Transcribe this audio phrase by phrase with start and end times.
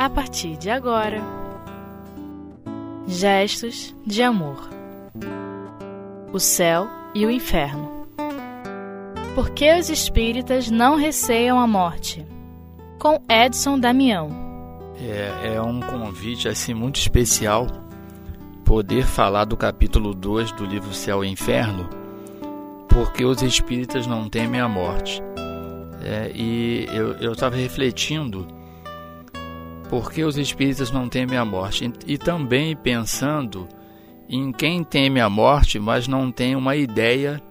[0.00, 1.20] a partir de agora.
[3.06, 4.70] Gestos de amor.
[6.32, 8.06] O céu e o inferno.
[9.34, 12.24] Por que os espíritas não receiam a morte?
[12.98, 14.30] Com Edson Damião.
[14.98, 17.66] É, é um convite assim muito especial
[18.64, 21.90] poder falar do capítulo 2 do livro Céu e Inferno,
[22.88, 25.22] porque os espíritas não temem a morte.
[26.02, 26.86] É, e
[27.20, 28.59] eu estava refletindo
[29.90, 33.68] por que os espíritas não temem a morte e, também pensando
[34.28, 37.42] em quem teme a morte, mas não tem uma ideia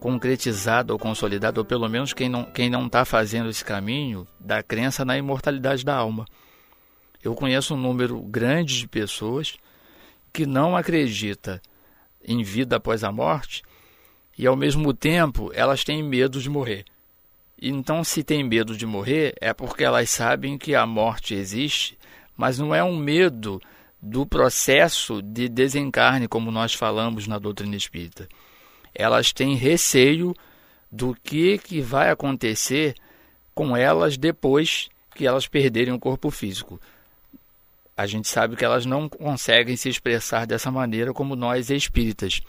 [0.00, 4.64] concretizada ou consolidada, ou pelo menos quem não quem não está fazendo esse caminho da
[4.64, 6.26] crença na imortalidade da alma.
[7.22, 9.56] Eu conheço um número grande de pessoas
[10.32, 11.62] que não acredita
[12.26, 13.62] em vida após a morte
[14.36, 16.84] e ao mesmo tempo elas têm medo de morrer.
[17.60, 21.98] Então, se tem medo de morrer, é porque elas sabem que a morte existe,
[22.34, 23.60] mas não é um medo
[24.00, 28.26] do processo de desencarne, como nós falamos na doutrina espírita.
[28.94, 30.34] Elas têm receio
[30.90, 32.94] do que, que vai acontecer
[33.54, 36.80] com elas depois que elas perderem o corpo físico.
[37.94, 42.40] A gente sabe que elas não conseguem se expressar dessa maneira como nós espíritas.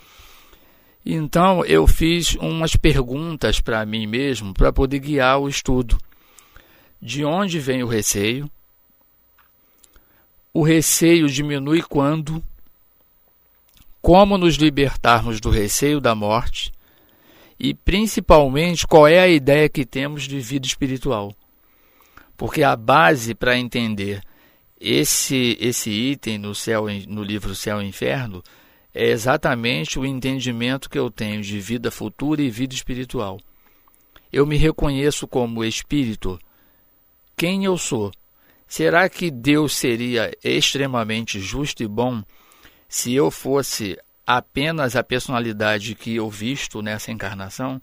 [1.05, 5.97] Então eu fiz umas perguntas para mim mesmo para poder guiar o estudo.
[7.01, 8.49] De onde vem o receio?
[10.53, 12.43] O receio diminui quando?
[14.01, 16.71] Como nos libertarmos do receio da morte?
[17.59, 21.33] E principalmente qual é a ideia que temos de vida espiritual?
[22.35, 24.21] Porque a base para entender
[24.79, 28.43] esse esse item no céu no livro Céu e Inferno
[28.93, 33.39] é exatamente o entendimento que eu tenho de vida futura e vida espiritual.
[34.31, 36.39] Eu me reconheço como espírito.
[37.35, 38.11] Quem eu sou?
[38.67, 42.23] Será que Deus seria extremamente justo e bom
[42.87, 47.81] se eu fosse apenas a personalidade que eu visto nessa encarnação?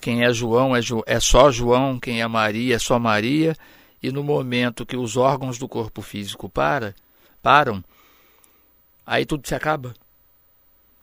[0.00, 3.54] Quem é João é, é só João, quem é Maria é só Maria,
[4.02, 6.94] e no momento que os órgãos do corpo físico para,
[7.42, 7.84] param,
[9.06, 9.94] aí tudo se acaba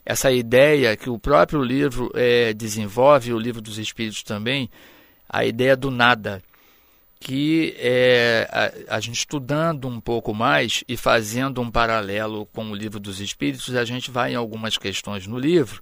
[0.06, 4.70] essa ideia que o próprio livro é, desenvolve, o livro dos Espíritos também,
[5.30, 6.42] a ideia do nada,
[7.20, 12.76] que é, a, a, gente estudando um pouco mais e fazendo um paralelo com o
[12.76, 15.80] livro dos Espíritos, a gente vai em algumas questões no livro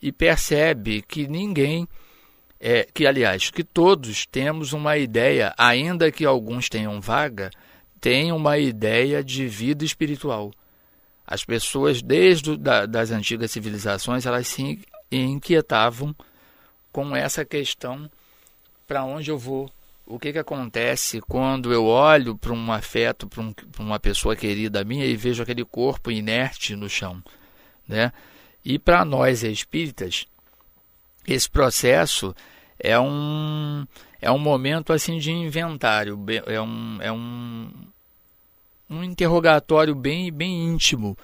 [0.00, 1.88] e percebe que ninguém,
[2.60, 7.50] é, que aliás, que todos temos uma ideia, ainda que alguns tenham vaga,
[8.00, 10.52] tem uma ideia de vida espiritual
[11.26, 14.80] as pessoas, desde da, das antigas civilizações, elas se
[15.10, 16.14] inquietavam
[16.92, 18.10] com essa questão:
[18.86, 19.70] para onde eu vou?
[20.06, 24.84] O que, que acontece quando eu olho para um afeto, para um, uma pessoa querida
[24.84, 27.22] minha e vejo aquele corpo inerte no chão?
[27.88, 28.12] Né?
[28.62, 30.26] E para nós espíritas,
[31.26, 32.34] esse processo
[32.78, 33.86] é um,
[34.20, 37.70] é um momento assim de inventário, é um, é um,
[38.88, 41.16] um interrogatório bem, bem íntimo,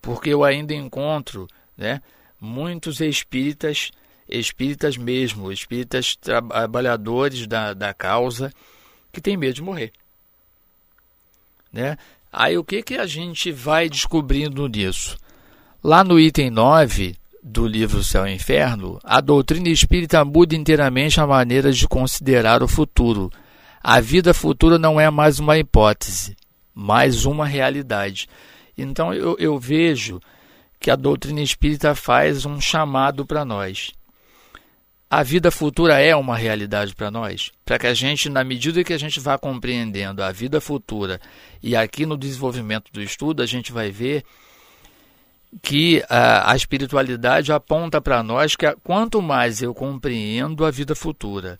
[0.00, 1.46] porque eu ainda encontro
[1.76, 2.00] né,
[2.40, 3.90] muitos espíritas,
[4.28, 8.52] espíritas mesmo, espíritas trabalhadores da, da causa,
[9.12, 9.92] que têm medo de morrer.
[11.72, 11.96] Né?
[12.32, 15.16] Aí o que, que a gente vai descobrindo nisso?
[15.84, 21.26] Lá no item 9 do livro Céu e Inferno, a doutrina espírita muda inteiramente a
[21.26, 23.30] maneira de considerar o futuro.
[23.82, 26.36] A vida futura não é mais uma hipótese,
[26.74, 28.28] mais uma realidade.
[28.76, 30.20] Então eu, eu vejo
[30.80, 33.92] que a doutrina espírita faz um chamado para nós.
[35.08, 38.94] A vida futura é uma realidade para nós, para que a gente, na medida que
[38.94, 41.20] a gente vá compreendendo a vida futura
[41.62, 44.24] e aqui no desenvolvimento do estudo, a gente vai ver
[45.60, 51.58] que a, a espiritualidade aponta para nós que quanto mais eu compreendo a vida futura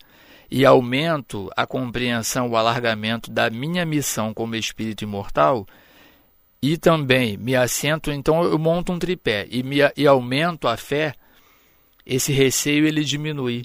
[0.53, 5.65] e aumento a compreensão, o alargamento da minha missão como espírito imortal,
[6.61, 11.15] e também me assento, então eu monto um tripé e, me, e aumento a fé,
[12.05, 13.63] esse receio ele diminui.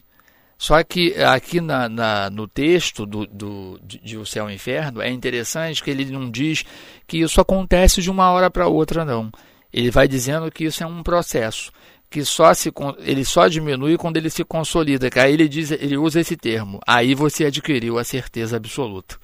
[0.56, 5.02] Só que aqui na, na, no texto do, do, de O Céu e o Inferno
[5.02, 6.64] é interessante que ele não diz
[7.06, 9.30] que isso acontece de uma hora para outra, não.
[9.72, 11.70] Ele vai dizendo que isso é um processo
[12.10, 15.96] que só se ele só diminui quando ele se consolida, que aí ele diz, ele
[15.96, 16.80] usa esse termo.
[16.86, 19.16] Aí você adquiriu a certeza absoluta.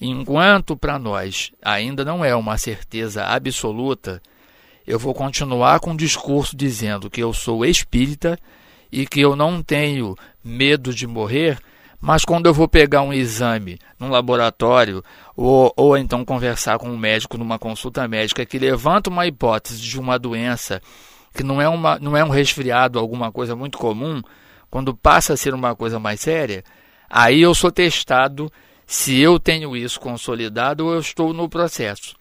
[0.00, 4.20] Enquanto para nós ainda não é uma certeza absoluta,
[4.86, 8.38] eu vou continuar com o discurso dizendo que eu sou espírita
[8.90, 11.58] e que eu não tenho medo de morrer,
[12.04, 15.02] Mas quando eu vou pegar um exame num laboratório,
[15.34, 19.98] ou, ou então conversar com um médico numa consulta médica que levanta uma hipótese de
[19.98, 20.82] uma doença
[21.32, 24.20] que não é, uma, não é um resfriado, alguma coisa muito comum,
[24.70, 26.62] quando passa a ser uma coisa mais séria,
[27.08, 28.52] aí eu sou testado
[28.86, 32.14] se eu tenho isso consolidado ou eu estou no processo.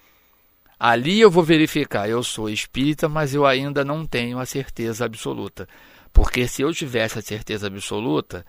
[0.79, 5.67] Ali eu vou verificar, eu sou espírita, mas eu ainda não tenho a certeza absoluta.
[6.13, 8.45] Porque se eu tivesse a certeza absoluta,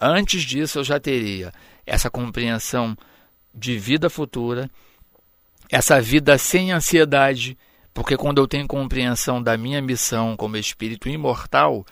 [0.00, 1.52] antes disso eu já teria
[1.86, 2.96] essa compreensão
[3.54, 4.70] de vida futura,
[5.70, 7.56] essa vida sem ansiedade,
[7.92, 11.84] porque quando eu tenho compreensão da minha missão como espírito imortal,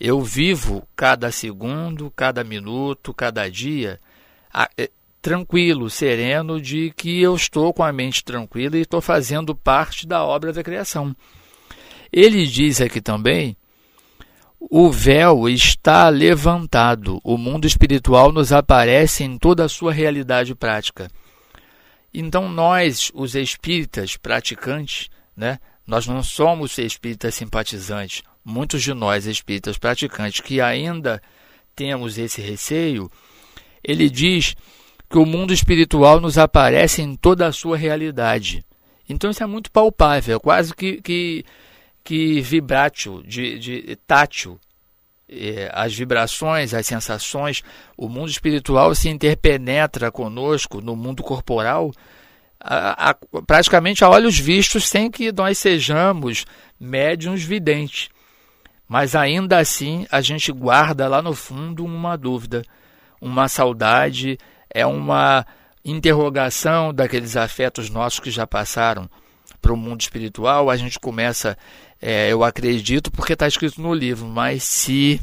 [0.00, 4.00] eu vivo cada segundo, cada minuto, cada dia
[4.76, 4.90] é,
[5.22, 10.22] tranquilo, sereno, de que eu estou com a mente tranquila e estou fazendo parte da
[10.22, 11.16] obra da criação.
[12.12, 13.56] Ele diz aqui também:
[14.70, 21.08] o véu está levantado, o mundo espiritual nos aparece em toda a sua realidade prática.
[22.12, 28.22] Então, nós, os espíritas praticantes, né, nós não somos espíritas simpatizantes.
[28.44, 31.20] Muitos de nós, espíritas praticantes, que ainda
[31.74, 33.10] temos esse receio,
[33.82, 34.54] ele diz
[35.10, 38.64] que o mundo espiritual nos aparece em toda a sua realidade.
[39.08, 41.44] Então isso é muito palpável, quase que, que,
[42.04, 44.60] que vibrátil, de, de tátil.
[45.26, 47.62] É, as vibrações, as sensações,
[47.96, 51.90] o mundo espiritual se interpenetra conosco no mundo corporal
[52.60, 53.14] a, a,
[53.46, 56.44] praticamente a olhos vistos, sem que nós sejamos
[56.78, 58.10] médiums videntes.
[58.86, 62.62] Mas ainda assim a gente guarda lá no fundo uma dúvida
[63.24, 65.46] uma saudade, é uma
[65.82, 69.08] interrogação daqueles afetos nossos que já passaram
[69.64, 70.68] para o mundo espiritual.
[70.68, 71.56] A gente começa,
[72.00, 75.18] é, eu acredito, porque está escrito no livro, mas se.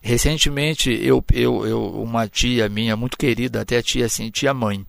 [0.00, 4.84] Recentemente, eu, eu, eu, uma tia minha, muito querida, até tia assim, tia mãe,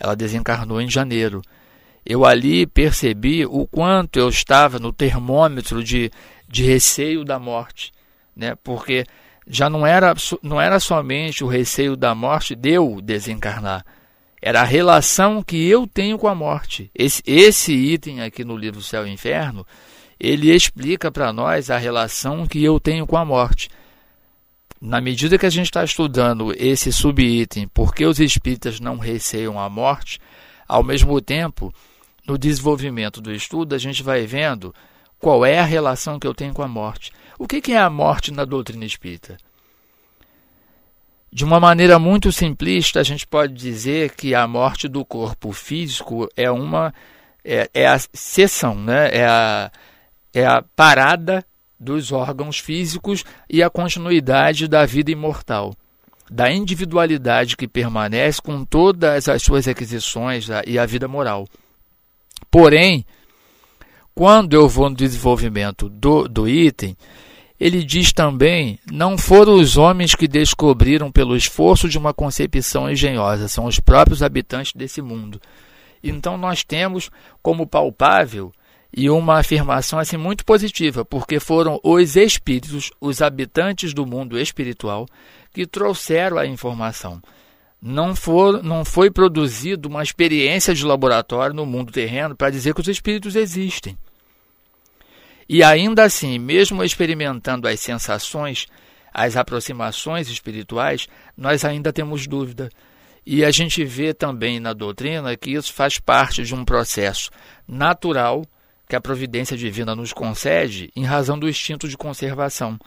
[0.00, 1.42] ela desencarnou em janeiro.
[2.04, 6.10] Eu ali percebi o quanto eu estava no termômetro de,
[6.48, 7.92] de receio da morte,
[8.34, 8.56] né?
[8.64, 9.04] porque
[9.46, 10.12] já não era,
[10.42, 13.84] não era somente o receio da morte de eu desencarnar,
[14.40, 16.90] era a relação que eu tenho com a morte.
[16.94, 19.66] Esse, esse item aqui no livro Céu e Inferno,
[20.18, 23.68] ele explica para nós a relação que eu tenho com a morte.
[24.80, 29.58] Na medida que a gente está estudando esse subitem, por que os espíritas não receiam
[29.58, 30.20] a morte,
[30.68, 31.74] ao mesmo tempo,
[32.26, 34.72] no desenvolvimento do estudo, a gente vai vendo
[35.18, 37.10] qual é a relação que eu tenho com a morte.
[37.38, 39.36] O que é a morte na doutrina espírita?
[41.30, 46.28] De uma maneira muito simplista, a gente pode dizer que a morte do corpo físico
[46.36, 46.92] é uma
[47.44, 49.10] é, é a cessão, né?
[49.12, 49.70] é, a,
[50.34, 51.44] é a parada
[51.78, 55.74] dos órgãos físicos e a continuidade da vida imortal,
[56.30, 61.46] da individualidade que permanece com todas as suas aquisições e a vida moral.
[62.50, 63.04] Porém,
[64.14, 66.96] quando eu vou no desenvolvimento do, do item,
[67.58, 73.48] ele diz também: não foram os homens que descobriram pelo esforço de uma concepção engenhosa,
[73.48, 75.40] são os próprios habitantes desse mundo.
[76.02, 77.10] Então nós temos
[77.42, 78.52] como palpável
[78.96, 85.06] e uma afirmação assim muito positiva, porque foram os espíritos, os habitantes do mundo espiritual,
[85.52, 87.20] que trouxeram a informação.
[87.80, 92.80] Não, for, não foi produzido uma experiência de laboratório no mundo terreno para dizer que
[92.80, 93.96] os espíritos existem.
[95.48, 98.66] E ainda assim, mesmo experimentando as sensações,
[99.12, 102.68] as aproximações espirituais, nós ainda temos dúvida.
[103.24, 107.30] E a gente vê também na doutrina que isso faz parte de um processo
[107.66, 108.44] natural
[108.86, 112.78] que a providência divina nos concede em razão do instinto de conservação.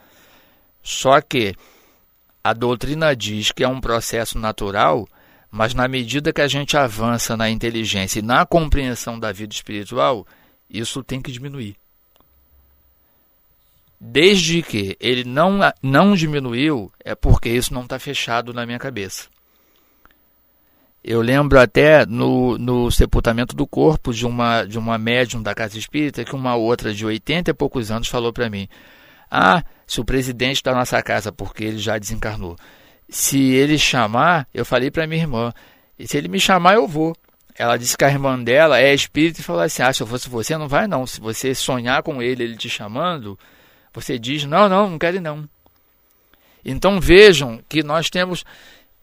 [0.84, 1.56] Só que
[2.44, 5.08] a doutrina diz que é um processo natural,
[5.50, 10.26] mas na medida que a gente avança na inteligência e na compreensão da vida espiritual,
[10.68, 11.81] isso tem que diminuir
[14.04, 19.28] desde que ele não, não diminuiu, é porque isso não está fechado na minha cabeça.
[21.04, 25.78] Eu lembro até no, no sepultamento do corpo de uma, de uma médium da casa
[25.78, 28.68] espírita que uma outra de 80 e poucos anos falou para mim:
[29.30, 32.56] Ah, se o presidente da nossa casa, porque ele já desencarnou,
[33.08, 35.54] se ele chamar, eu falei para minha irmã:
[36.00, 37.16] se ele me chamar, eu vou.
[37.56, 40.30] Ela disse que a irmã dela é espírita e falou assim: Ah, se eu fosse
[40.30, 41.06] você, não vai não.
[41.06, 43.38] Se você sonhar com ele, ele te chamando,
[43.94, 45.48] você diz: não, não, não quero não.
[46.64, 48.44] Então vejam que nós temos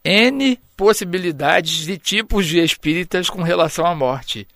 [0.05, 4.47] N possibilidades de tipos de espíritas com relação à morte.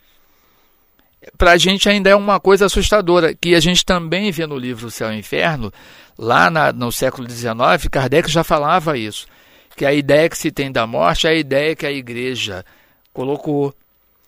[1.37, 4.91] Para a gente ainda é uma coisa assustadora, que a gente também vê no livro
[4.91, 5.73] Céu e Inferno,
[6.19, 9.27] lá na, no século XIX, Kardec já falava isso,
[9.77, 12.65] que a ideia que se tem da morte é a ideia que a igreja
[13.13, 13.75] colocou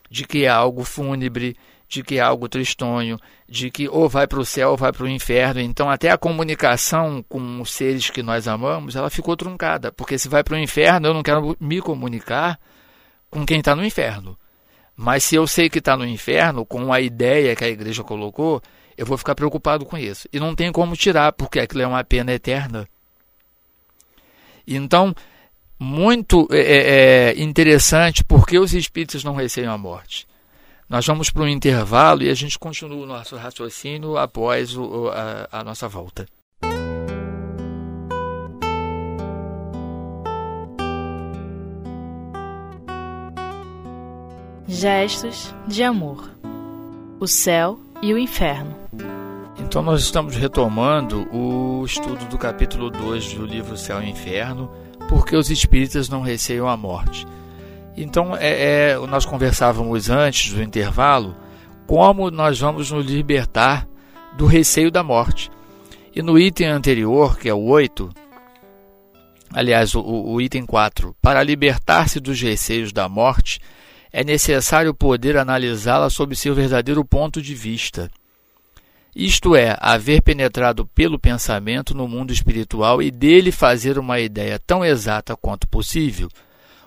[0.09, 1.57] de que é algo fúnebre,
[1.95, 5.05] de que é algo tristonho, de que ou vai para o céu ou vai para
[5.05, 5.61] o inferno.
[5.61, 9.93] Então, até a comunicação com os seres que nós amamos, ela ficou truncada.
[9.93, 12.59] Porque se vai para o inferno, eu não quero me comunicar
[13.31, 14.37] com quem está no inferno.
[14.97, 18.61] Mas se eu sei que está no inferno, com a ideia que a igreja colocou,
[18.97, 20.29] eu vou ficar preocupado com isso.
[20.33, 22.89] E não tem como tirar, porque aquilo é uma pena eterna.
[24.67, 25.15] Então,
[25.79, 30.27] muito é, é, é interessante porque os espíritos não receiam a morte.
[30.95, 35.49] Nós vamos para um intervalo e a gente continua o nosso raciocínio após o, a,
[35.51, 36.25] a nossa volta.
[44.69, 46.31] Gestos de amor.
[47.19, 48.77] O céu e o inferno.
[49.59, 54.71] Então nós estamos retomando o estudo do capítulo 2 do livro Céu e Inferno,
[55.09, 57.27] porque os espíritas não receiam a morte.
[57.97, 61.37] Então, é, é, nós conversávamos antes do intervalo
[61.87, 63.87] como nós vamos nos libertar
[64.37, 65.51] do receio da morte.
[66.15, 68.11] E no item anterior, que é o 8,
[69.53, 73.61] aliás, o, o item 4, para libertar-se dos receios da morte,
[74.13, 78.11] é necessário poder analisá-la sob seu verdadeiro ponto de vista.
[79.15, 84.85] Isto é, haver penetrado pelo pensamento no mundo espiritual e dele fazer uma ideia tão
[84.85, 86.29] exata quanto possível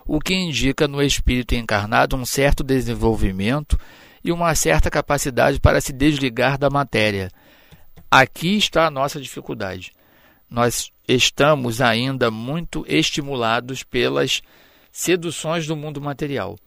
[0.08, 3.78] o que indica no espírito encarnado um certo desenvolvimento
[4.24, 7.30] e uma certa capacidade para se desligar da matéria.
[8.10, 9.92] Aqui está a nossa dificuldade.
[10.50, 14.42] Nós estamos ainda muito estimulados pelas
[14.92, 16.58] seduções do mundo material.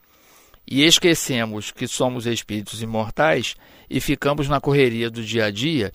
[0.66, 3.56] E esquecemos que somos espíritos imortais
[3.88, 5.92] e ficamos na correria do dia a dia.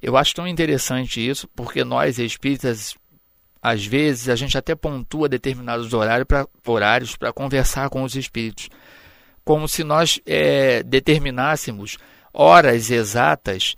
[0.00, 2.94] Eu acho tão interessante isso, porque nós espíritas
[3.62, 8.68] às vezes a gente até pontua determinados horários para conversar com os espíritos,
[9.44, 11.98] como se nós é, determinássemos
[12.32, 13.74] horas exatas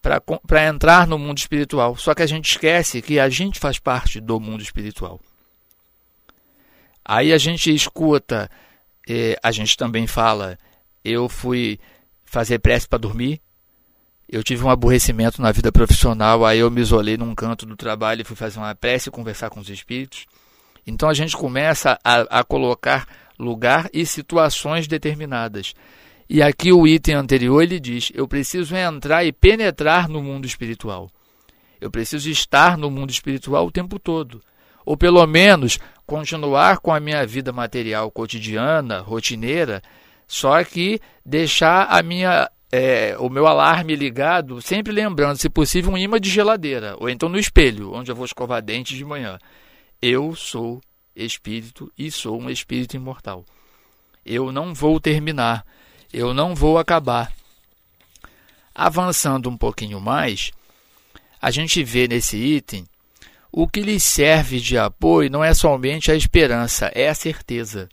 [0.00, 1.96] para entrar no mundo espiritual.
[1.96, 5.20] Só que a gente esquece que a gente faz parte do mundo espiritual.
[7.04, 8.50] Aí a gente escuta,
[9.08, 10.58] é, a gente também fala,
[11.04, 11.78] eu fui
[12.24, 13.40] fazer prece para dormir,
[14.28, 18.20] eu tive um aborrecimento na vida profissional, aí eu me isolei num canto do trabalho
[18.20, 20.26] e fui fazer uma prece e conversar com os espíritos.
[20.86, 23.06] Então a gente começa a, a colocar
[23.38, 25.74] lugar e situações determinadas.
[26.28, 31.10] E aqui o item anterior ele diz: eu preciso entrar e penetrar no mundo espiritual.
[31.80, 34.42] Eu preciso estar no mundo espiritual o tempo todo.
[34.84, 39.82] Ou pelo menos continuar com a minha vida material cotidiana, rotineira,
[40.26, 45.98] só que deixar a minha é, o meu alarme ligado, sempre lembrando, se possível, um
[45.98, 49.38] imã de geladeira, ou então no espelho, onde eu vou escovar dentes de manhã.
[50.00, 50.80] Eu sou
[51.16, 53.44] espírito e sou um espírito imortal.
[54.24, 55.64] Eu não vou terminar,
[56.12, 57.32] eu não vou acabar.
[58.74, 60.52] Avançando um pouquinho mais,
[61.40, 62.86] a gente vê nesse item
[63.50, 67.88] o que lhe serve de apoio não é somente a esperança, é a certeza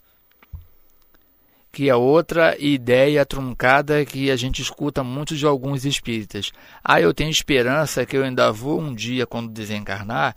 [1.75, 6.53] que é outra ideia truncada que a gente escuta muito de alguns espíritas.
[6.81, 10.33] Ah, eu tenho esperança que eu ainda vou um dia, quando desencarnar,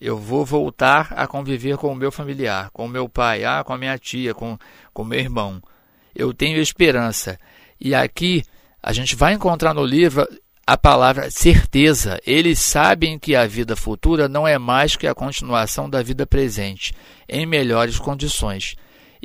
[0.00, 3.72] eu vou voltar a conviver com o meu familiar, com o meu pai, ah, com
[3.72, 4.58] a minha tia, com
[4.92, 5.62] o meu irmão.
[6.12, 7.38] Eu tenho esperança.
[7.80, 8.42] E aqui
[8.82, 10.26] a gente vai encontrar no livro
[10.66, 12.18] a palavra certeza.
[12.26, 16.92] Eles sabem que a vida futura não é mais que a continuação da vida presente,
[17.28, 18.74] em melhores condições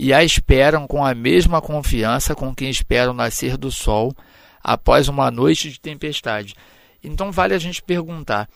[0.02, 4.16] e a esperam com a mesma confiança com quem espera o nascer do sol
[4.64, 6.56] após uma noite de tempestade.
[7.04, 8.48] Então vale a gente perguntar: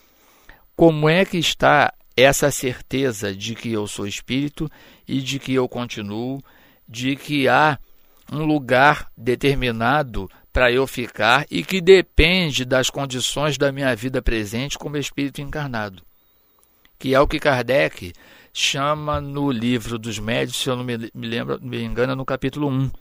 [0.73, 4.71] como é que está essa certeza de que eu sou espírito
[5.05, 6.41] e de que eu continuo,
[6.87, 7.77] de que há
[8.31, 14.77] um lugar determinado para eu ficar e que depende das condições da minha vida presente
[14.77, 16.03] como espírito encarnado?
[16.97, 18.13] Que é o que Kardec
[18.53, 22.69] chama no livro dos médios, se eu não me, me lembro, me engano, no capítulo
[22.69, 22.91] 1,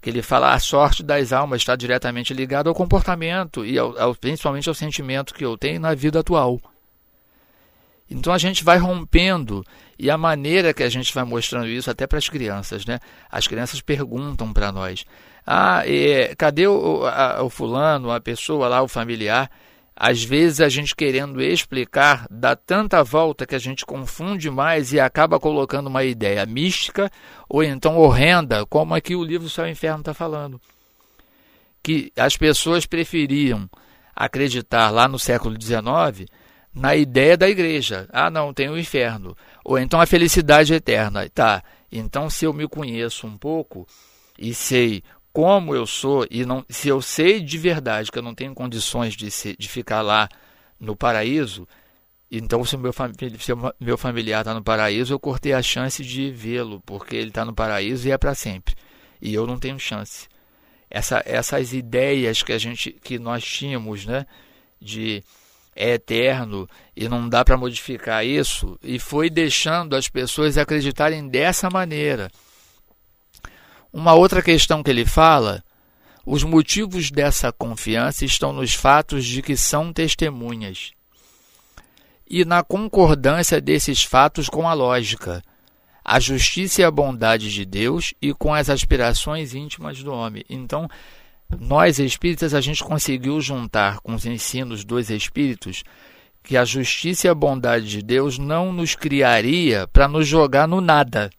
[0.00, 4.14] que ele fala a sorte das almas está diretamente ligada ao comportamento e ao, ao,
[4.14, 6.60] principalmente ao sentimento que eu tenho na vida atual.
[8.08, 9.64] Então a gente vai rompendo
[9.98, 13.00] e a maneira que a gente vai mostrando isso até para as crianças, né?
[13.28, 15.04] As crianças perguntam para nós:
[15.44, 15.82] ah,
[16.38, 19.50] cadê o, a, o fulano, a pessoa lá, o familiar?
[19.98, 25.00] Às vezes a gente querendo explicar dá tanta volta que a gente confunde mais e
[25.00, 27.10] acaba colocando uma ideia mística
[27.48, 30.60] ou então horrenda, como aqui o livro Céu e Inferno está falando.
[31.82, 33.70] Que as pessoas preferiam
[34.14, 36.28] acreditar lá no século XIX
[36.74, 38.06] na ideia da igreja.
[38.12, 39.34] Ah, não, tem o inferno.
[39.64, 41.26] Ou então a felicidade eterna.
[41.30, 41.62] Tá.
[41.90, 43.86] Então, se eu me conheço um pouco
[44.38, 45.02] e sei
[45.36, 49.14] como eu sou, e não, se eu sei de verdade que eu não tenho condições
[49.14, 50.30] de, ser, de ficar lá
[50.80, 51.68] no paraíso,
[52.30, 52.90] então se o meu,
[53.38, 57.28] se o meu familiar está no paraíso, eu cortei a chance de vê-lo, porque ele
[57.28, 58.74] está no paraíso e é para sempre.
[59.20, 60.26] E eu não tenho chance.
[60.88, 64.24] Essa, essas ideias que a gente que nós tínhamos, né,
[64.80, 65.22] de
[65.74, 66.66] é eterno
[66.96, 72.30] e não dá para modificar isso, e foi deixando as pessoas acreditarem dessa maneira.
[73.96, 75.64] Uma outra questão que ele fala,
[76.26, 80.92] os motivos dessa confiança estão nos fatos de que são testemunhas
[82.28, 85.42] e na concordância desses fatos com a lógica,
[86.04, 90.44] a justiça e a bondade de Deus e com as aspirações íntimas do homem.
[90.46, 90.86] Então,
[91.58, 95.82] nós espíritas, a gente conseguiu juntar com os ensinos dos espíritos
[96.42, 100.82] que a justiça e a bondade de Deus não nos criaria para nos jogar no
[100.82, 101.30] nada.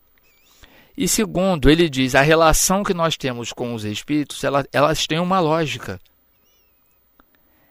[0.98, 5.20] E segundo, ele diz, a relação que nós temos com os espíritos, elas, elas têm
[5.20, 6.02] uma lógica.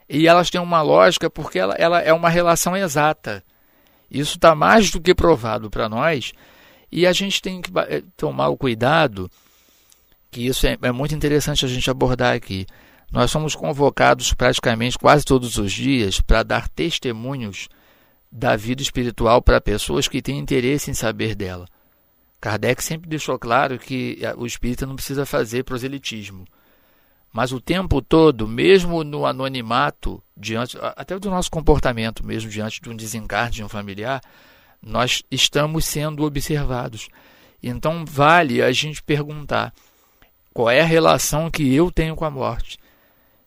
[0.09, 3.43] E elas têm uma lógica porque ela, ela é uma relação exata.
[4.09, 6.33] Isso está mais do que provado para nós.
[6.93, 9.29] E a gente tem que eh, tomar o cuidado
[10.31, 12.65] que isso é, é muito interessante a gente abordar aqui.
[13.11, 17.69] Nós somos convocados praticamente quase todos os dias para dar testemunhos
[18.31, 21.67] da vida espiritual para pessoas que têm interesse em saber dela.
[22.41, 26.45] Kardec sempre deixou claro que o espírita não precisa fazer proselitismo.
[27.33, 32.89] Mas o tempo todo, mesmo no anonimato, diante até do nosso comportamento mesmo diante de
[32.89, 34.23] um desencarne de um familiar,
[34.83, 37.09] nós estamos sendo observados.
[37.63, 39.75] Então vale a gente perguntar:
[40.55, 42.79] qual é a relação que eu tenho com a morte?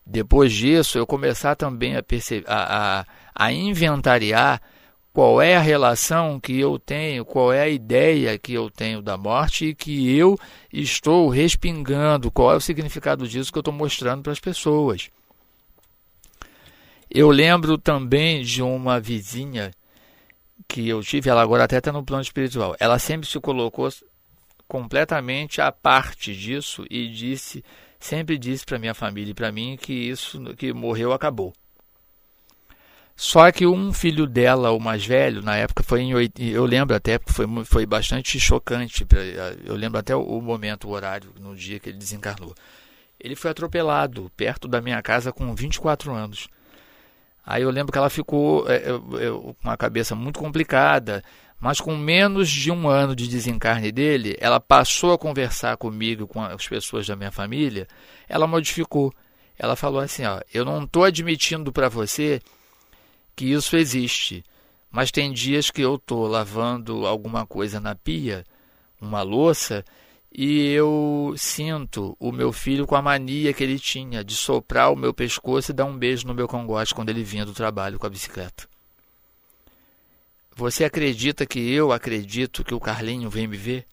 [0.06, 3.06] Depois disso, eu começar também a, perceber, a, a,
[3.36, 4.62] a inventariar
[5.14, 9.18] qual é a relação que eu tenho, qual é a ideia que eu tenho da
[9.18, 10.38] morte e que eu
[10.72, 15.10] estou respingando, qual é o significado disso que eu estou mostrando para as pessoas.
[17.10, 19.72] Eu lembro também de uma vizinha
[20.68, 22.76] que eu tive, ela agora até está no plano espiritual.
[22.80, 23.90] Ela sempre se colocou
[24.68, 27.66] completamente à parte disso e disse,
[28.00, 31.52] sempre disse para minha família e para mim que isso que morreu acabou.
[33.22, 37.20] Só que um filho dela, o mais velho, na época foi em eu lembro até
[37.20, 39.06] porque foi foi bastante chocante,
[39.66, 42.56] eu lembro até o momento, o horário, no dia que ele desencarnou.
[43.20, 46.48] Ele foi atropelado perto da minha casa com 24 anos.
[47.46, 51.22] Aí eu lembro que ela ficou é, com uma cabeça muito complicada,
[51.60, 56.42] mas com menos de um ano de desencarne dele, ela passou a conversar comigo, com
[56.42, 57.86] as pessoas da minha família,
[58.30, 59.14] ela modificou.
[59.58, 62.40] Ela falou assim: ó, eu não estou admitindo para você
[63.40, 64.44] que isso existe,
[64.92, 68.46] mas tem dias que eu estou lavando alguma coisa na pia,
[69.00, 69.86] uma louça,
[70.30, 74.96] e eu sinto o meu filho com a mania que ele tinha de soprar o
[74.98, 78.06] meu pescoço e dar um beijo no meu cangote quando ele vinha do trabalho com
[78.06, 78.68] a bicicleta.
[80.54, 83.88] Você acredita que eu acredito que o Carlinho vem me ver?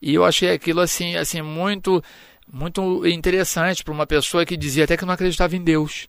[0.00, 2.02] E eu achei aquilo assim, assim muito,
[2.50, 6.08] muito interessante para uma pessoa que dizia até que não acreditava em Deus.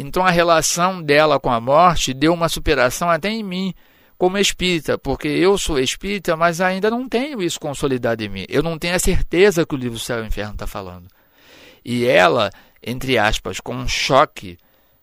[0.00, 3.74] Então a relação dela com a morte deu uma superação até em mim,
[4.16, 8.46] como espírita, porque eu sou espírita, mas ainda não tenho isso consolidado em mim.
[8.48, 11.08] Eu não tenho a certeza que o livro Céu e Inferno está falando.
[11.84, 12.48] E ela,
[12.80, 14.56] entre aspas, com um choque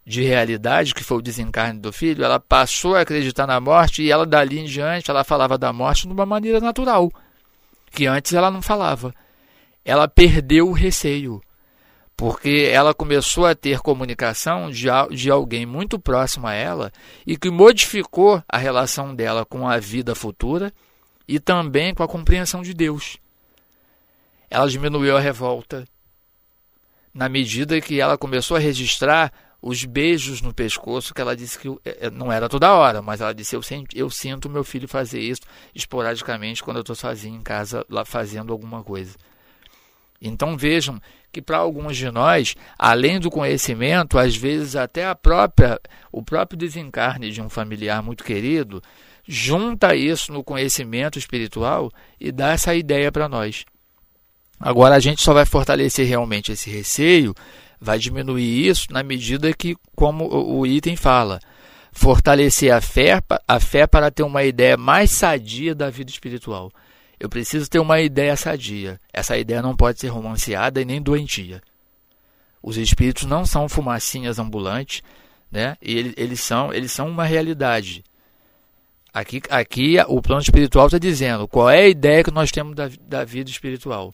[0.06, 4.10] de realidade, que foi o desencarne do filho, ela passou a acreditar na morte e
[4.10, 7.12] ela dali em diante, ela falava da morte de uma maneira natural,
[7.92, 9.14] que antes ela não falava.
[9.84, 11.42] Ela perdeu o receio,
[12.18, 16.92] porque ela começou a ter comunicação de, de alguém muito próximo a ela
[17.28, 20.74] e que modificou a relação dela com a vida futura
[21.28, 23.18] e também com a compreensão de Deus.
[24.50, 25.86] Ela diminuiu a revolta
[27.14, 31.68] na medida que ela começou a registrar os beijos no pescoço, que ela disse que
[31.84, 33.62] é, é, não era toda hora, mas ela disse: eu,
[33.96, 35.42] eu sinto meu filho fazer isso
[35.74, 39.16] esporadicamente quando eu estou sozinho em casa, lá fazendo alguma coisa.
[40.28, 41.00] Então vejam
[41.32, 45.80] que para alguns de nós, além do conhecimento, às vezes até a própria,
[46.12, 48.82] o próprio desencarne de um familiar muito querido,
[49.28, 53.66] junta isso no conhecimento espiritual e dá essa ideia para nós.
[54.60, 57.36] Agora a gente só vai fortalecer realmente esse receio
[57.80, 61.40] vai diminuir isso na medida que, como o item fala,
[61.92, 66.72] fortalecer a fé, a fé para ter uma ideia mais sadia da vida espiritual.
[67.20, 69.00] Eu preciso ter uma ideia sadia.
[69.14, 71.62] Essa ideia não pode ser romanceada e nem doentia.
[72.62, 75.02] Os espíritos não são fumacinhas ambulantes,
[75.52, 75.78] né?
[75.82, 78.04] E eles, eles, são, eles são uma realidade.
[79.14, 82.90] Aqui, aqui o plano espiritual está dizendo qual é a ideia que nós temos da,
[83.02, 84.14] da vida espiritual.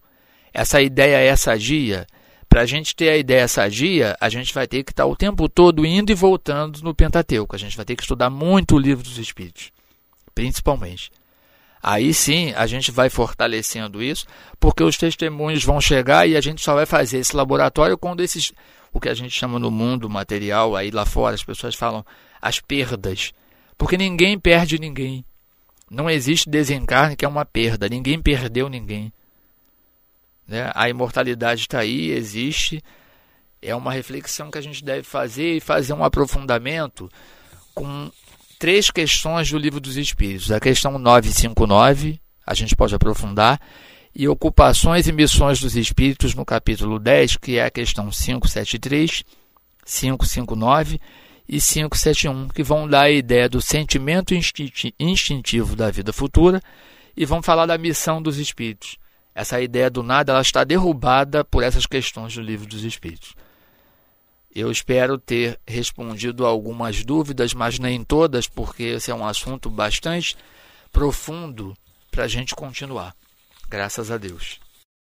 [0.53, 2.05] Essa ideia é sadia?
[2.47, 5.15] Para a gente ter a ideia sadia, a gente vai ter que estar tá o
[5.15, 7.55] tempo todo indo e voltando no Pentateuco.
[7.55, 9.71] A gente vai ter que estudar muito o livro dos Espíritos,
[10.35, 11.09] principalmente.
[11.81, 14.25] Aí sim a gente vai fortalecendo isso,
[14.59, 18.51] porque os testemunhos vão chegar e a gente só vai fazer esse laboratório quando esses,
[18.93, 22.05] o que a gente chama no mundo material, aí lá fora as pessoas falam
[22.41, 23.33] as perdas.
[23.77, 25.25] Porque ninguém perde ninguém.
[25.89, 27.89] Não existe desencarne que é uma perda.
[27.89, 29.11] Ninguém perdeu ninguém.
[30.47, 30.71] Né?
[30.75, 32.83] A imortalidade está aí, existe.
[33.61, 37.09] É uma reflexão que a gente deve fazer e fazer um aprofundamento
[37.73, 38.11] com
[38.61, 40.51] três questões do Livro dos Espíritos.
[40.51, 43.59] A questão 959, a gente pode aprofundar,
[44.13, 49.23] e ocupações e missões dos Espíritos no capítulo 10, que é a questão 573,
[49.83, 51.01] 559
[51.49, 54.35] e 571, que vão dar a ideia do sentimento
[54.99, 56.61] instintivo da vida futura
[57.17, 58.95] e vão falar da missão dos espíritos.
[59.33, 63.33] Essa ideia do nada ela está derrubada por essas questões do livro dos espíritos.
[64.53, 70.35] Eu espero ter respondido algumas dúvidas, mas nem todas, porque esse é um assunto bastante
[70.91, 71.75] profundo
[72.09, 73.15] para a gente continuar.
[73.69, 74.60] Graças a Deus.